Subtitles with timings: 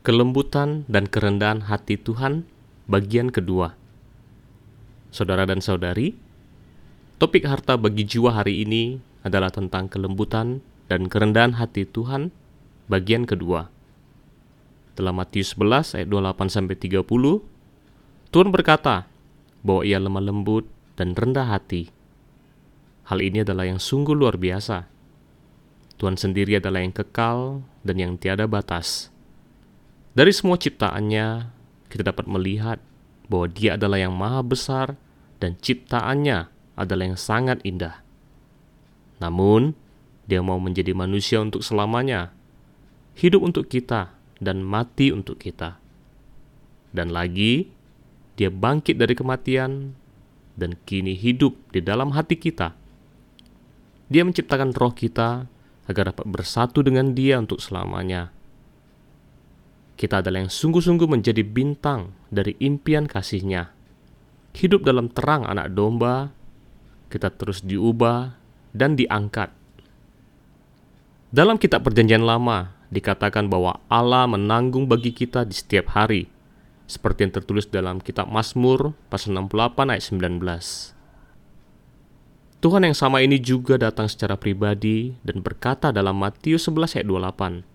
[0.00, 2.48] Kelembutan dan kerendahan hati Tuhan,
[2.88, 3.76] bagian kedua.
[5.12, 6.16] Saudara dan saudari,
[7.20, 12.32] topik harta bagi jiwa hari ini adalah tentang kelembutan dan kerendahan hati Tuhan,
[12.88, 13.68] bagian kedua.
[14.96, 17.04] Dalam Matius 11 ayat 28 sampai 30,
[18.32, 19.04] Tuhan berkata
[19.60, 20.64] bahwa ia lemah lembut
[20.96, 21.92] dan rendah hati.
[23.04, 24.88] Hal ini adalah yang sungguh luar biasa.
[26.00, 29.12] Tuhan sendiri adalah yang kekal dan yang tiada batas.
[30.20, 31.48] Dari semua ciptaannya,
[31.88, 32.76] kita dapat melihat
[33.32, 35.00] bahwa Dia adalah yang maha besar
[35.40, 36.44] dan ciptaannya
[36.76, 38.04] adalah yang sangat indah.
[39.16, 39.72] Namun,
[40.28, 42.36] Dia mau menjadi manusia untuk selamanya,
[43.16, 44.12] hidup untuk kita,
[44.44, 45.80] dan mati untuk kita.
[46.92, 47.72] Dan lagi,
[48.36, 49.96] Dia bangkit dari kematian
[50.52, 52.76] dan kini hidup di dalam hati kita.
[54.12, 55.48] Dia menciptakan roh kita
[55.88, 58.36] agar dapat bersatu dengan Dia untuk selamanya
[60.00, 63.68] kita adalah yang sungguh-sungguh menjadi bintang dari impian kasihnya.
[64.56, 66.32] Hidup dalam terang anak domba,
[67.12, 68.32] kita terus diubah
[68.72, 69.52] dan diangkat.
[71.28, 76.32] Dalam kitab perjanjian lama, dikatakan bahwa Allah menanggung bagi kita di setiap hari,
[76.88, 80.96] seperti yang tertulis dalam kitab Mazmur pasal 68 ayat 19.
[82.64, 87.69] Tuhan yang sama ini juga datang secara pribadi dan berkata dalam Matius 11 ayat 28,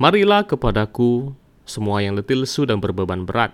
[0.00, 1.36] Marilah kepadaku
[1.68, 3.52] semua yang letih lesu dan berbeban berat.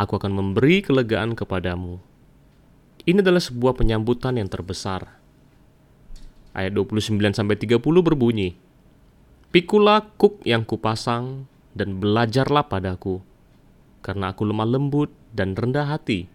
[0.00, 2.00] Aku akan memberi kelegaan kepadamu.
[3.04, 5.12] Ini adalah sebuah penyambutan yang terbesar.
[6.56, 8.56] Ayat 29 sampai 30 berbunyi,
[9.52, 11.44] Pikulah kuk yang kupasang
[11.76, 13.20] dan belajarlah padaku,
[14.00, 16.32] karena aku lemah lembut dan rendah hati,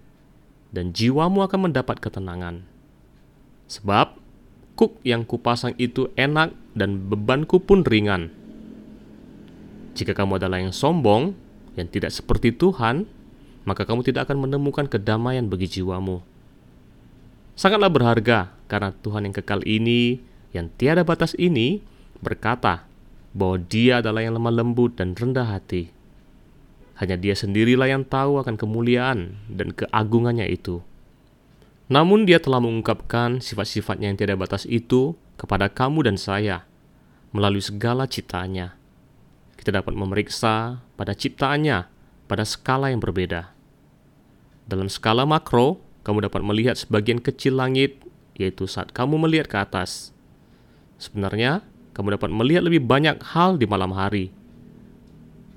[0.70, 2.70] dan jiwamu akan mendapat ketenangan.
[3.66, 4.14] Sebab
[4.78, 8.46] kuk yang kupasang itu enak dan bebanku pun ringan.
[9.98, 11.34] Jika kamu adalah yang sombong,
[11.74, 13.10] yang tidak seperti Tuhan,
[13.66, 16.22] maka kamu tidak akan menemukan kedamaian bagi jiwamu.
[17.58, 20.22] Sangatlah berharga karena Tuhan yang kekal ini,
[20.54, 21.82] yang tiada batas ini,
[22.22, 22.86] berkata
[23.34, 25.90] bahwa Dia adalah yang lemah lembut dan rendah hati.
[27.02, 30.86] Hanya Dia sendirilah yang tahu akan kemuliaan dan keagungannya itu.
[31.90, 36.70] Namun Dia telah mengungkapkan sifat-sifatnya yang tiada batas itu kepada kamu dan saya
[37.34, 38.78] melalui segala ciptaannya
[39.68, 41.92] kita dapat memeriksa pada ciptaannya
[42.32, 43.52] pada skala yang berbeda.
[44.64, 48.00] Dalam skala makro, kamu dapat melihat sebagian kecil langit,
[48.40, 50.16] yaitu saat kamu melihat ke atas.
[50.96, 54.32] Sebenarnya, kamu dapat melihat lebih banyak hal di malam hari,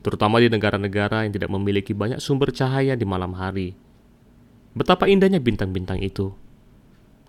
[0.02, 3.78] terutama di negara-negara yang tidak memiliki banyak sumber cahaya di malam hari.
[4.74, 6.34] Betapa indahnya bintang-bintang itu.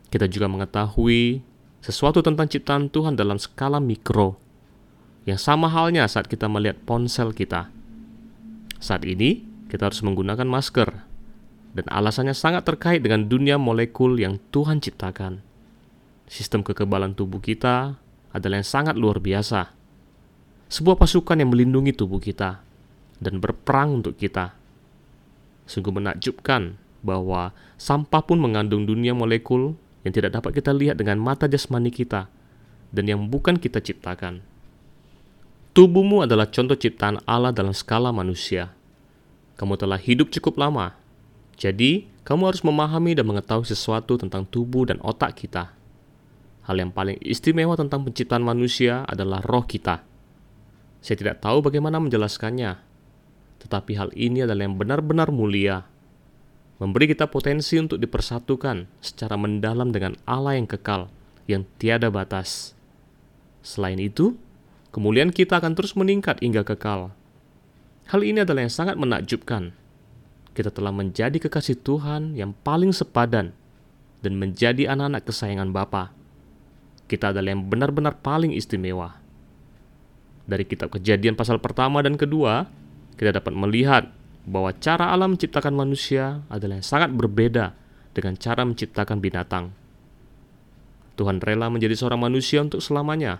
[0.09, 1.46] Kita juga mengetahui
[1.78, 4.41] sesuatu tentang ciptaan Tuhan dalam skala mikro
[5.25, 7.69] yang sama halnya saat kita melihat ponsel kita.
[8.81, 10.89] Saat ini, kita harus menggunakan masker,
[11.77, 15.45] dan alasannya sangat terkait dengan dunia molekul yang Tuhan ciptakan.
[16.25, 17.95] Sistem kekebalan tubuh kita
[18.31, 19.71] adalah yang sangat luar biasa.
[20.71, 22.63] Sebuah pasukan yang melindungi tubuh kita
[23.19, 24.55] dan berperang untuk kita.
[25.67, 31.45] Sungguh menakjubkan bahwa sampah pun mengandung dunia molekul yang tidak dapat kita lihat dengan mata
[31.45, 32.31] jasmani kita
[32.89, 34.50] dan yang bukan kita ciptakan.
[35.71, 38.75] Tubuhmu adalah contoh ciptaan Allah dalam skala manusia.
[39.55, 40.99] Kamu telah hidup cukup lama,
[41.55, 45.71] jadi kamu harus memahami dan mengetahui sesuatu tentang tubuh dan otak kita.
[46.67, 50.03] Hal yang paling istimewa tentang penciptaan manusia adalah roh kita.
[50.99, 52.75] Saya tidak tahu bagaimana menjelaskannya,
[53.63, 55.88] tetapi hal ini adalah yang benar-benar mulia,
[56.83, 61.07] memberi kita potensi untuk dipersatukan secara mendalam dengan Allah yang kekal,
[61.47, 62.75] yang tiada batas.
[63.63, 64.35] Selain itu,
[64.91, 67.16] kemuliaan kita akan terus meningkat hingga kekal.
[68.12, 69.72] Hal ini adalah yang sangat menakjubkan.
[70.52, 73.56] Kita telah menjadi kekasih Tuhan yang paling sepadan
[74.19, 76.12] dan menjadi anak-anak kesayangan Bapa.
[77.07, 79.16] Kita adalah yang benar-benar paling istimewa.
[80.44, 82.68] Dari kitab kejadian pasal pertama dan kedua,
[83.15, 84.12] kita dapat melihat
[84.44, 87.71] bahwa cara Allah menciptakan manusia adalah yang sangat berbeda
[88.12, 89.71] dengan cara menciptakan binatang.
[91.15, 93.39] Tuhan rela menjadi seorang manusia untuk selamanya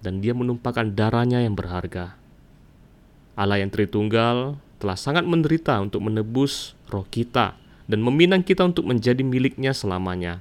[0.00, 2.16] dan dia menumpahkan darahnya yang berharga.
[3.36, 9.20] Allah yang Tritunggal telah sangat menderita untuk menebus roh kita dan meminang kita untuk menjadi
[9.20, 10.40] miliknya selamanya.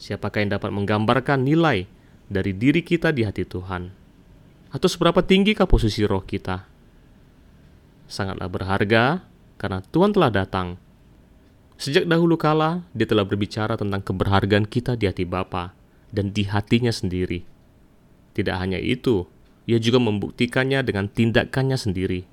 [0.00, 1.84] Siapakah yang dapat menggambarkan nilai
[2.26, 3.92] dari diri kita di hati Tuhan?
[4.70, 6.64] Atau seberapa tinggikah posisi roh kita?
[8.06, 9.04] Sangatlah berharga
[9.60, 10.80] karena Tuhan telah datang.
[11.76, 15.76] Sejak dahulu kala, dia telah berbicara tentang keberhargaan kita di hati Bapa
[16.12, 17.49] dan di hatinya sendiri.
[18.34, 19.26] Tidak hanya itu,
[19.66, 22.26] ia juga membuktikannya dengan tindakannya sendiri.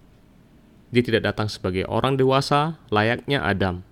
[0.89, 3.83] Dia tidak datang sebagai orang dewasa layaknya Adam,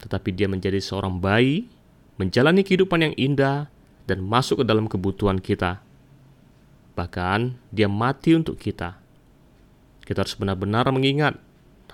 [0.00, 1.66] tetapi dia menjadi seorang bayi,
[2.16, 3.66] menjalani kehidupan yang indah,
[4.06, 5.82] dan masuk ke dalam kebutuhan kita.
[6.94, 8.98] Bahkan, dia mati untuk kita.
[10.02, 11.38] Kita harus benar-benar mengingat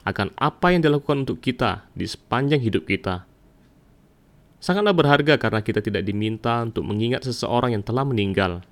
[0.07, 3.27] akan apa yang dilakukan untuk kita di sepanjang hidup kita.
[4.63, 8.63] Sangatlah berharga karena kita tidak diminta untuk mengingat seseorang yang telah meninggal.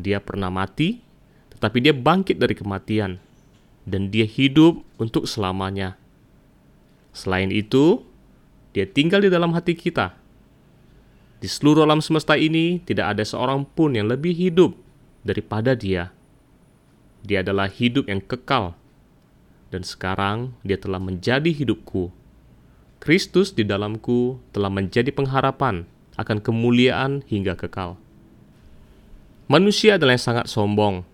[0.00, 1.00] Dia pernah mati,
[1.56, 3.20] tetapi dia bangkit dari kematian,
[3.84, 6.00] dan dia hidup untuk selamanya.
[7.12, 8.00] Selain itu,
[8.72, 10.16] dia tinggal di dalam hati kita.
[11.42, 14.72] Di seluruh alam semesta ini, tidak ada seorang pun yang lebih hidup
[15.22, 16.14] daripada dia.
[17.22, 18.74] Dia adalah hidup yang kekal,
[19.70, 22.10] dan sekarang dia telah menjadi hidupku.
[23.02, 25.86] Kristus di dalamku telah menjadi pengharapan
[26.18, 28.01] akan kemuliaan hingga kekal.
[29.52, 31.04] Manusia adalah yang sangat sombong.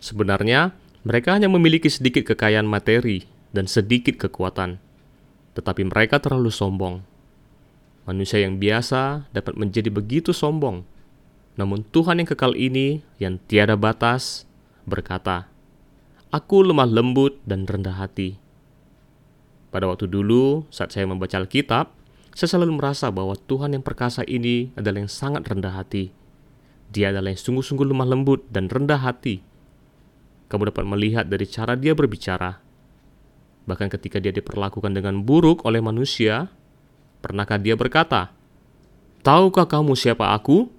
[0.00, 0.72] Sebenarnya,
[1.04, 4.80] mereka hanya memiliki sedikit kekayaan materi dan sedikit kekuatan
[5.56, 7.00] tetapi mereka terlalu sombong.
[8.04, 10.84] Manusia yang biasa dapat menjadi begitu sombong,
[11.56, 14.44] namun Tuhan yang kekal ini, yang tiada batas,
[14.84, 15.48] berkata,
[16.28, 18.36] "Aku lemah lembut dan rendah hati."
[19.72, 21.90] Pada waktu dulu, saat saya membaca Alkitab,
[22.36, 26.12] saya selalu merasa bahwa Tuhan yang perkasa ini adalah yang sangat rendah hati.
[26.90, 29.42] Dia adalah yang sungguh-sungguh lemah lembut dan rendah hati.
[30.46, 32.66] Kamu dapat melihat dari cara dia berbicara,
[33.66, 36.54] Bahkan ketika dia diperlakukan dengan buruk oleh manusia,
[37.20, 38.30] pernahkah dia berkata,
[39.26, 40.70] Tahukah kamu siapa aku?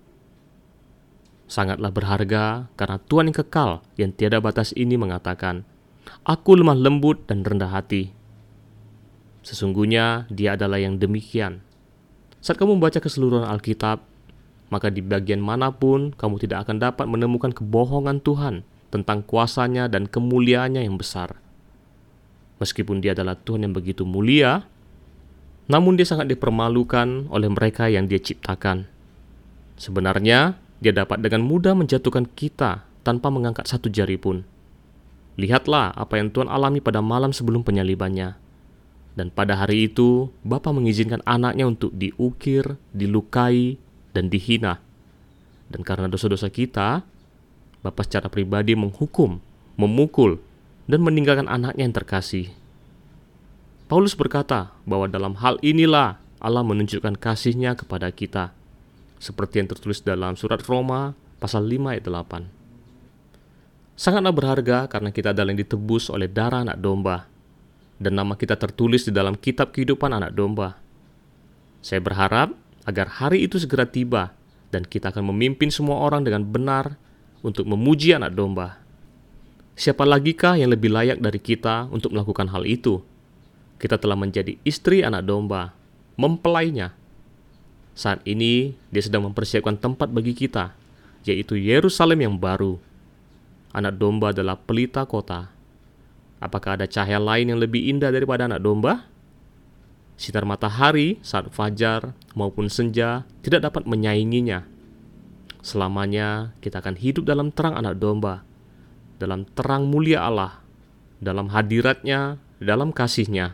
[1.52, 5.68] Sangatlah berharga karena Tuhan yang kekal yang tiada batas ini mengatakan,
[6.24, 8.16] Aku lemah lembut dan rendah hati.
[9.44, 11.60] Sesungguhnya dia adalah yang demikian.
[12.40, 14.00] Saat kamu membaca keseluruhan Alkitab,
[14.68, 20.08] maka di bagian mana pun kamu tidak akan dapat menemukan kebohongan Tuhan tentang kuasanya dan
[20.08, 21.40] kemuliaannya yang besar.
[22.58, 24.66] Meskipun dia adalah Tuhan yang begitu mulia,
[25.68, 28.88] namun dia sangat dipermalukan oleh mereka yang dia ciptakan.
[29.78, 34.42] Sebenarnya, dia dapat dengan mudah menjatuhkan kita tanpa mengangkat satu jari pun.
[35.38, 38.42] Lihatlah apa yang Tuhan alami pada malam sebelum penyalibannya.
[39.14, 43.78] Dan pada hari itu, Bapa mengizinkan anaknya untuk diukir, dilukai,
[44.18, 44.82] dan dihina.
[45.70, 47.06] Dan karena dosa-dosa kita,
[47.86, 49.38] Bapa secara pribadi menghukum,
[49.78, 50.42] memukul,
[50.90, 52.50] dan meninggalkan anaknya yang terkasih.
[53.86, 58.50] Paulus berkata bahwa dalam hal inilah Allah menunjukkan kasihnya kepada kita,
[59.22, 62.50] seperti yang tertulis dalam surat Roma pasal 5 ayat 8.
[63.98, 67.30] Sangatlah berharga karena kita adalah yang ditebus oleh darah anak domba,
[68.02, 70.78] dan nama kita tertulis di dalam kitab kehidupan anak domba.
[71.82, 72.54] Saya berharap
[72.88, 74.32] agar hari itu segera tiba
[74.72, 76.96] dan kita akan memimpin semua orang dengan benar
[77.44, 78.80] untuk memuji anak domba.
[79.78, 83.04] Siapa lagikah yang lebih layak dari kita untuk melakukan hal itu?
[83.78, 85.76] Kita telah menjadi istri anak domba,
[86.18, 86.98] mempelainya.
[87.94, 90.74] Saat ini, dia sedang mempersiapkan tempat bagi kita,
[91.22, 92.82] yaitu Yerusalem yang baru.
[93.70, 95.54] Anak domba adalah pelita kota.
[96.42, 99.06] Apakah ada cahaya lain yang lebih indah daripada anak domba?
[100.18, 104.66] Sinar matahari saat fajar maupun senja tidak dapat menyainginya.
[105.62, 108.42] Selamanya kita akan hidup dalam terang anak domba,
[109.22, 110.66] dalam terang mulia Allah,
[111.22, 113.54] dalam hadiratnya, dalam kasihnya.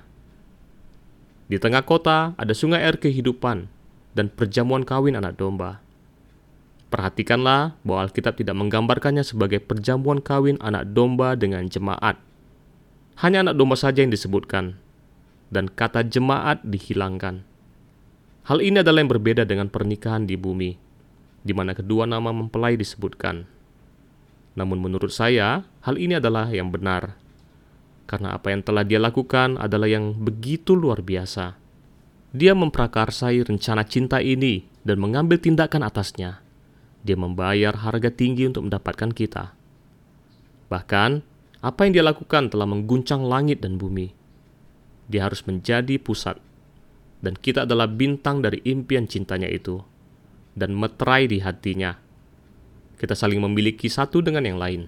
[1.52, 3.68] Di tengah kota ada sungai air kehidupan
[4.16, 5.84] dan perjamuan kawin anak domba.
[6.88, 12.22] Perhatikanlah bahwa Alkitab tidak menggambarkannya sebagai perjamuan kawin anak domba dengan jemaat.
[13.20, 14.78] Hanya anak domba saja yang disebutkan,
[15.50, 17.44] dan kata jemaat dihilangkan.
[18.44, 20.76] Hal ini adalah yang berbeda dengan pernikahan di bumi,
[21.44, 23.48] di mana kedua nama mempelai disebutkan.
[24.54, 27.18] Namun menurut saya, hal ini adalah yang benar.
[28.04, 31.56] Karena apa yang telah dia lakukan adalah yang begitu luar biasa.
[32.34, 36.44] Dia memprakarsai rencana cinta ini dan mengambil tindakan atasnya.
[37.04, 39.56] Dia membayar harga tinggi untuk mendapatkan kita.
[40.68, 41.12] Bahkan,
[41.64, 44.12] apa yang dia lakukan telah mengguncang langit dan bumi.
[45.14, 46.42] Dia harus menjadi pusat,
[47.22, 49.78] dan kita adalah bintang dari impian cintanya itu,
[50.58, 52.02] dan meterai di hatinya
[53.04, 54.88] kita saling memiliki satu dengan yang lain.